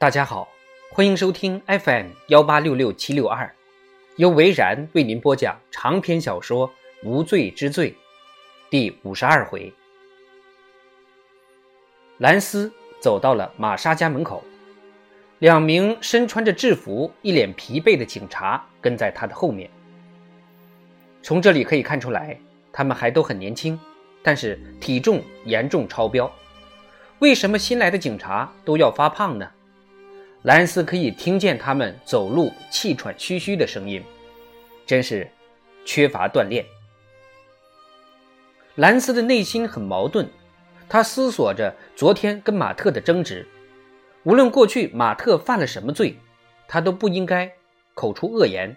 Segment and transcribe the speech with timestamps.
[0.00, 0.48] 大家好，
[0.92, 3.52] 欢迎收听 FM 幺八六六七六二，
[4.14, 6.68] 由维然为您播讲长篇小说
[7.02, 7.90] 《无罪之罪》
[8.70, 9.72] 第五十二回。
[12.18, 14.44] 兰斯走到了玛莎家门口，
[15.40, 19.68] 两名身穿着制服、一脸疲惫的警察跟在他的后面。
[21.24, 22.38] 从这里可以看出来，
[22.72, 23.76] 他们还都很年轻，
[24.22, 26.30] 但是体重严重超标。
[27.18, 29.50] 为什么新来的警察都要发胖呢？
[30.42, 34.02] 兰斯可以听见他们走路气喘吁吁的声音，
[34.86, 35.28] 真是
[35.84, 36.64] 缺乏锻炼。
[38.76, 40.28] 兰斯的内心很矛盾，
[40.88, 43.46] 他思索着昨天跟马特的争执。
[44.22, 46.16] 无论过去马特犯了什么罪，
[46.68, 47.50] 他都不应该
[47.94, 48.76] 口出恶言，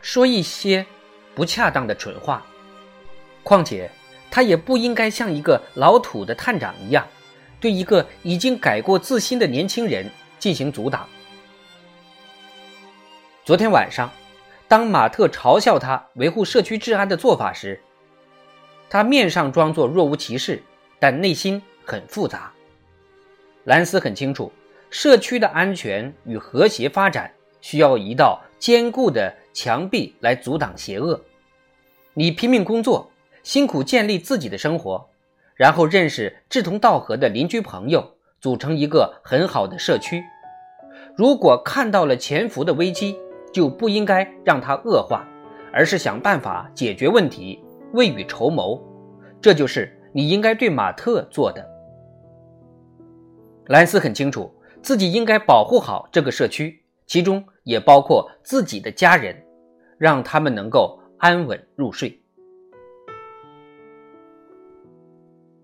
[0.00, 0.86] 说一些
[1.34, 2.46] 不恰当的蠢话。
[3.42, 3.90] 况且，
[4.30, 7.06] 他也不应该像一个老土的探长一样。
[7.60, 11.08] 对一个已经改过自新的年轻人进行阻挡。
[13.44, 14.10] 昨天晚上，
[14.66, 17.80] 当马特嘲笑他维护社区治安的做法时，
[18.90, 20.62] 他面上装作若无其事，
[20.98, 22.52] 但内心很复杂。
[23.64, 24.52] 兰斯很清楚，
[24.90, 31.20] 社区的安全与和谐发展需要一道坚固的墙壁来阻挡邪恶。
[32.14, 33.10] 你拼命工作，
[33.42, 35.08] 辛苦建立自己的生活。
[35.54, 40.22] 然后认识志同道合的邻居朋友，组成一个很好的社区。
[41.16, 43.18] 如果看到了潜伏的危机，
[43.52, 45.26] 就不应该让它恶化，
[45.72, 48.80] 而是想办法解决问题，未雨绸缪。
[49.40, 51.66] 这就是你应该对马特做的。
[53.66, 59.36] 兰斯很清楚自己应该保护好这个社区，其中也包括自己的家人，
[59.98, 62.20] 让他们能够安稳入睡。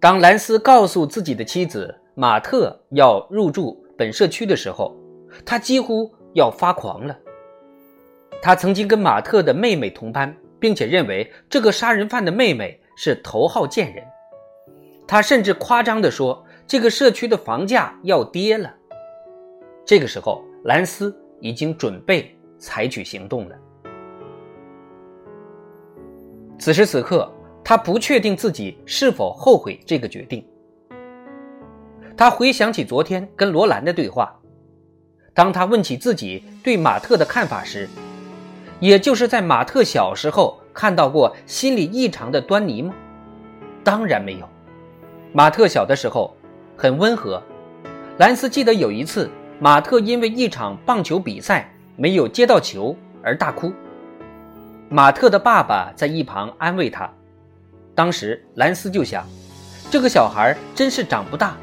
[0.00, 4.92] 当兰斯告诉自己的妻子马特要入住本社区的时候，
[5.46, 7.16] 他几乎要发狂了。
[8.42, 14.04] 他曾经跟马特的妹妹同班，并且认为这个杀人犯的妹妹是头号贱人。
[15.06, 18.74] 他甚至夸张地说，这个社区的房价要跌了。
[19.84, 23.56] 这个时候，兰斯已经准备采取行动了。
[26.58, 27.32] 此时此刻。
[27.64, 30.42] 他不确定自己是否后悔这个决定。
[32.18, 34.34] 他回想起昨天跟罗兰的对话，
[35.32, 37.88] 当他问起自己对马特的看法时，
[38.80, 42.92] 也就是在马特小时候看到过心理异常的端倪吗？
[43.84, 44.48] 当然没有。
[45.32, 46.36] 马特小的时候
[46.76, 47.40] 很温和。
[48.16, 49.30] 兰斯记得有一次，
[49.60, 53.72] 马特因为一场棒球比赛没有接到球而大哭，
[54.88, 57.08] 马特的爸爸在一旁安慰他。
[57.94, 59.24] 当时兰斯就想，
[59.88, 61.56] 这个小孩真是长不大。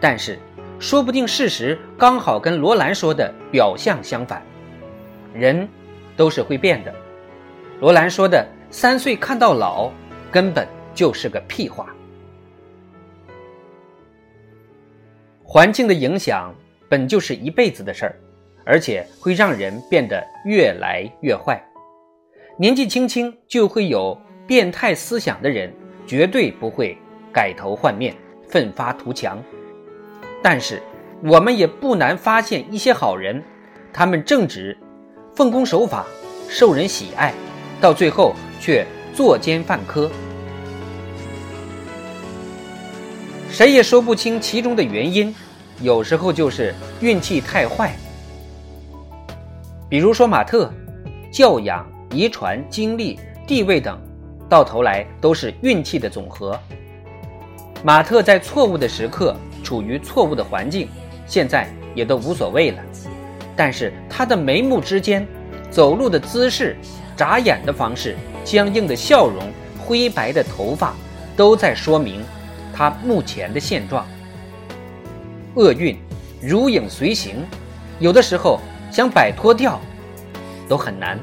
[0.00, 0.38] 但是，
[0.78, 4.42] 说不定事实刚好跟罗兰说的表象相反。
[5.34, 5.68] 人
[6.16, 6.94] 都是会变的。
[7.80, 9.90] 罗兰说的“三岁看到老”，
[10.30, 11.94] 根本就是个屁话。
[15.42, 16.54] 环境的影响
[16.88, 18.16] 本就是一辈子的事儿，
[18.64, 21.62] 而且会让人变得越来越坏。
[22.56, 24.18] 年纪轻轻就会有。
[24.48, 25.70] 变态思想的人
[26.06, 26.96] 绝对不会
[27.30, 28.16] 改头换面、
[28.48, 29.44] 奋发图强，
[30.42, 30.82] 但是
[31.22, 33.42] 我们也不难发现一些好人，
[33.92, 34.76] 他们正直、
[35.34, 36.06] 奉公守法、
[36.48, 37.34] 受人喜爱，
[37.80, 40.10] 到最后却作奸犯科。
[43.50, 45.34] 谁也说不清其中的原因，
[45.80, 47.92] 有时候就是运气太坏。
[49.88, 50.72] 比如说马特，
[51.32, 53.98] 教养、遗传、经历、地位等。
[54.48, 56.58] 到头来都是运气的总和。
[57.84, 60.88] 马特在错误的时刻处于错误的环境，
[61.26, 62.82] 现在也都无所谓了。
[63.56, 65.26] 但是他的眉目之间、
[65.70, 66.76] 走路的姿势、
[67.16, 69.42] 眨眼的方式、僵硬的笑容、
[69.78, 70.94] 灰白的头发，
[71.36, 72.22] 都在说明
[72.74, 74.06] 他目前的现状。
[75.54, 75.96] 厄运
[76.40, 77.44] 如影随形，
[77.98, 79.80] 有的时候想摆脱掉
[80.68, 81.18] 都很难。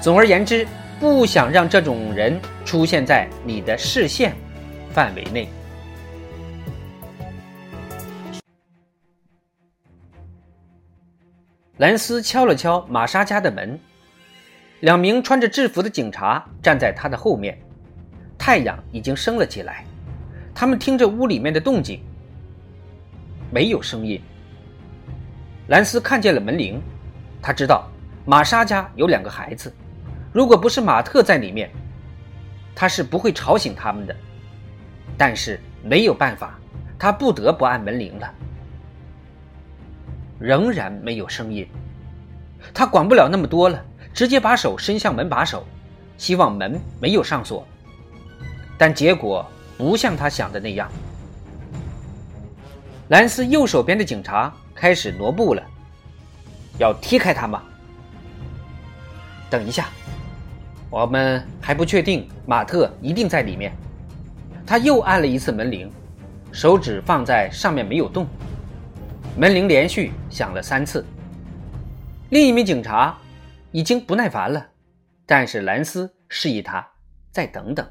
[0.00, 0.66] 总而言之。
[1.00, 4.36] 不想让这种人出现在你的视线
[4.92, 5.48] 范围内。
[11.82, 13.76] 兰斯敲了敲玛莎家的门，
[14.82, 17.60] 两名穿着制服的警察站在他的后面。
[18.38, 19.84] 太阳已经升了起来，
[20.54, 22.00] 他们听着屋里面的动静，
[23.50, 24.22] 没有声音。
[25.66, 26.80] 兰斯看见了门铃，
[27.42, 27.90] 他知道
[28.24, 29.74] 玛莎家有两个孩子。
[30.32, 31.68] 如果不是马特在里面，
[32.76, 34.14] 他是不会吵醒他们的。
[35.18, 36.56] 但是没有办法，
[36.96, 38.34] 他不得不按门铃了。
[40.42, 41.64] 仍然没有声音，
[42.74, 43.80] 他管不了那么多了，
[44.12, 45.64] 直接把手伸向门把手，
[46.18, 47.64] 希望门没有上锁。
[48.76, 49.46] 但结果
[49.78, 50.90] 不像他想的那样。
[53.08, 55.62] 兰斯右手边的警察开始挪步了，
[56.76, 57.62] 要踢开他吗？
[59.48, 59.90] 等一下，
[60.90, 63.72] 我们还不确定马特一定在里面。
[64.66, 65.88] 他又按了一次门铃，
[66.50, 68.26] 手指放在上面没有动。
[69.36, 71.04] 门铃连续响了三次。
[72.30, 73.16] 另一名警察
[73.70, 74.66] 已经不耐烦了，
[75.26, 76.84] 但是兰斯示意他
[77.30, 77.86] 再等等。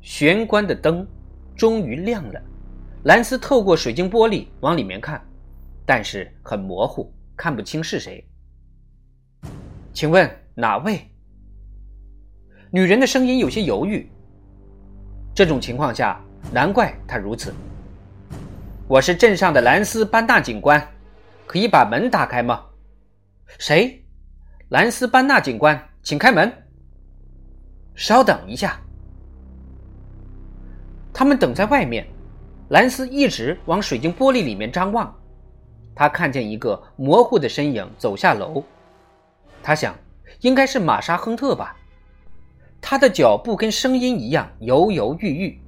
[0.00, 1.06] 玄关的灯
[1.56, 2.42] 终于亮了，
[3.04, 5.24] 兰斯透过水晶玻璃往里面看，
[5.86, 8.28] 但是很模糊，看不清是谁。
[9.92, 11.08] 请问哪位？
[12.72, 14.10] 女人的声音有些犹豫。
[15.34, 16.20] 这种情况下，
[16.52, 17.54] 难怪她如此。
[18.92, 20.86] 我是镇上的兰斯班纳警官，
[21.46, 22.62] 可以把门打开吗？
[23.58, 24.04] 谁？
[24.68, 26.52] 兰斯班纳警官，请开门。
[27.94, 28.78] 稍等一下。
[31.10, 32.06] 他们等在外面，
[32.68, 35.10] 兰斯一直往水晶玻璃里面张望。
[35.94, 38.62] 他看见一个模糊的身影走下楼，
[39.62, 39.96] 他想，
[40.42, 41.74] 应该是玛莎·亨特吧。
[42.78, 45.58] 他的脚步跟声音一样犹犹豫豫。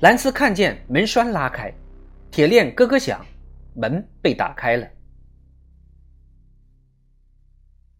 [0.00, 1.70] 兰斯看见门栓拉开，
[2.32, 3.22] 铁链咯咯响，
[3.74, 4.88] 门被打开了。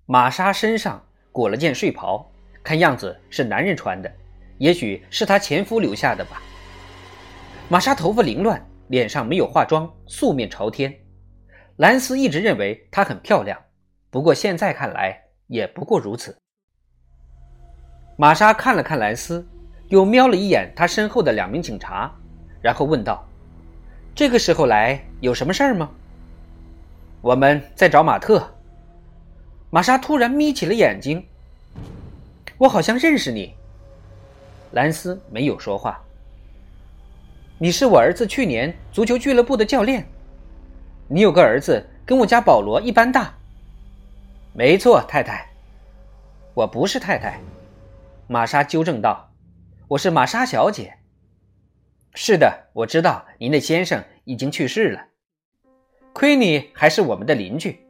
[0.06, 2.32] 玛莎身上裹了件睡袍，
[2.62, 4.11] 看样子是男人穿的，
[4.56, 6.40] 也许是她前夫留下的吧。
[7.69, 10.99] 玛莎头发凌乱，脸上没有化妆，素面朝天。
[11.76, 13.62] 兰斯一直认为她很漂亮，
[14.08, 15.14] 不过现在看来
[15.46, 16.35] 也不过如此。
[18.17, 19.46] 玛莎看了看兰斯，
[19.88, 22.11] 又瞄了一眼他身后的两名警察，
[22.62, 23.28] 然后问道
[24.14, 25.91] ：“这个时候来有什么事儿吗？”
[27.23, 28.55] 我们在找马特。
[29.70, 31.25] 玛莎突然眯起了眼睛。
[32.59, 33.55] 我好像认识你。
[34.73, 36.00] 兰斯没有说话。
[37.59, 40.06] 你是我儿子去年足球俱乐部的教练，
[41.09, 43.32] 你有个儿子跟我家保罗一般大。
[44.53, 45.49] 没错，太太。
[46.55, 47.41] 我不是太太，
[48.26, 49.31] 玛莎纠正道
[49.88, 50.94] ：“我是玛莎小姐。”
[52.14, 55.00] 是的，我知道您的先生已经去世了。
[56.12, 57.81] 亏你还是我们的邻居。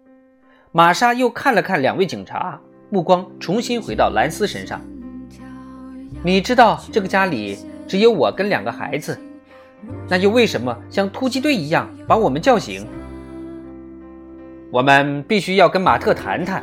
[0.71, 4.81] 玛莎又看了看两位警察，目光重新回到兰斯身上。
[6.23, 7.59] 你知道这个家里
[7.89, 9.19] 只有我跟两个孩子。
[10.09, 12.87] 那又为什么像突击队一样把我们叫醒？
[14.71, 16.63] 我们必须要跟马特谈谈。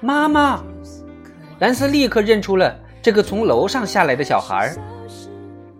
[0.00, 0.64] 妈妈，
[1.60, 4.74] 兰斯立刻认出了这个从楼上下来的小孩。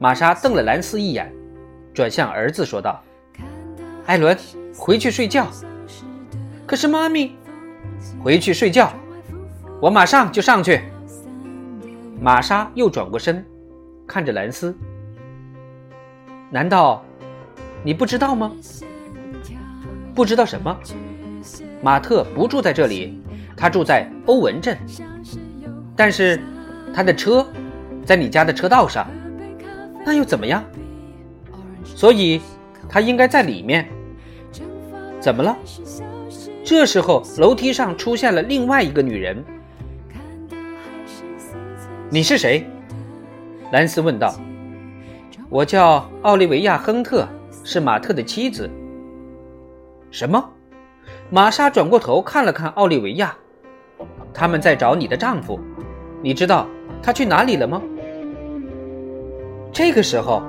[0.03, 1.31] 玛莎瞪了兰斯一眼，
[1.93, 3.03] 转向儿子说道
[4.07, 4.35] ：“艾伦，
[4.75, 5.47] 回去睡觉。”
[6.67, 7.37] 可是妈咪，
[8.25, 8.91] 回去睡觉，
[9.79, 10.81] 我马上就上去。
[12.19, 13.45] 玛莎又转过身，
[14.07, 14.75] 看着兰斯。
[16.49, 17.05] 难道
[17.85, 18.51] 你不知道吗？
[20.15, 20.75] 不知道什么？
[21.83, 23.23] 马特不住在这里，
[23.55, 24.79] 他住在欧文镇。
[25.95, 26.41] 但是
[26.95, 27.47] 他的车
[28.03, 29.07] 在你家的车道上，
[30.05, 30.65] 那又怎么样？
[31.85, 32.41] 所以
[32.89, 33.89] 他应该在里面。
[35.21, 35.57] 怎么了？
[36.65, 39.45] 这时候楼梯上出现了另外一个女人。
[42.09, 42.67] 你是谁？
[43.71, 44.35] 兰斯问道。
[45.49, 47.29] 我叫奥利维亚·亨特，
[47.65, 48.71] 是马特的妻子。
[50.11, 50.49] 什么？
[51.29, 53.37] 玛莎转过头看了看奥利维亚，
[54.33, 55.61] 他们在找你的丈夫，
[56.23, 56.67] 你知道
[57.03, 57.83] 他去哪里了吗？
[59.73, 60.43] 这个时候，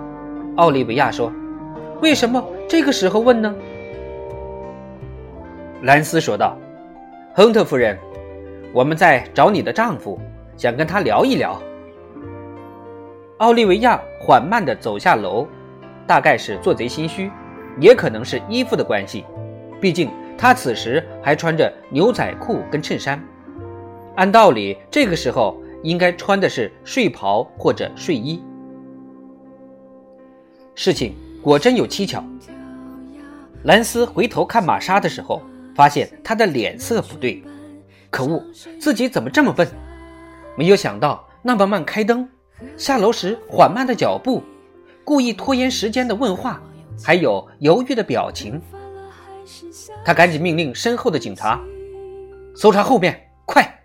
[0.55, 1.31] 奥利维亚说
[2.01, 3.53] ：“为什么这个时候问呢？”
[5.83, 6.57] 兰斯说道
[7.33, 7.97] ：“亨特夫人，
[8.73, 10.19] 我们在找你的丈夫，
[10.57, 11.61] 想跟他聊一聊。”
[13.37, 15.47] 奥利维亚缓慢地走下楼，
[16.05, 17.31] 大概是做贼心虚，
[17.79, 19.25] 也可能是衣服的关系。
[19.79, 23.23] 毕竟他此时还穿着牛仔裤跟衬衫，
[24.15, 28.43] 按道理这个时候应该穿的是睡袍或者睡衣。
[30.83, 32.25] 事情果真有蹊跷。
[33.65, 35.39] 兰斯回头看玛莎的时候，
[35.75, 37.43] 发现她的脸色不对。
[38.09, 38.43] 可恶，
[38.79, 39.67] 自己怎么这么笨？
[40.57, 42.27] 没有想到那么慢开灯。
[42.77, 44.41] 下楼时缓慢的脚步，
[45.03, 46.59] 故意拖延时间的问话，
[47.03, 48.59] 还有犹豫的表情。
[50.03, 51.61] 他赶紧命令身后的警察
[52.55, 53.81] 搜查后面，快！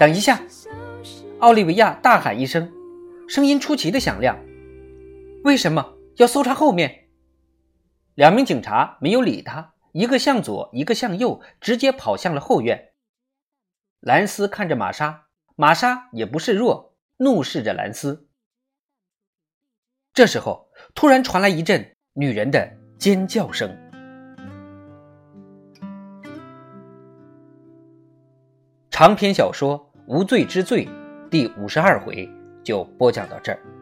[0.00, 0.42] 等一下！
[1.38, 2.68] 奥利维亚大喊一声，
[3.28, 4.36] 声音出奇的响亮。
[5.44, 7.08] 为什么要搜查后面？
[8.14, 12.92] 两名警察没有理他，一个向左，一个向右，直接跑向了后院。
[13.98, 18.28] 兰斯看着玛莎，玛莎也不示弱，怒视着兰斯。
[20.12, 23.76] 这时候，突然传来一阵女人的尖叫声。
[28.90, 30.86] 长篇小说《无罪之罪》
[31.30, 32.28] 第五十二回
[32.62, 33.81] 就播讲到这儿。